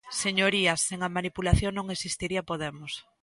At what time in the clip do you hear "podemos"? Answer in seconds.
2.49-2.93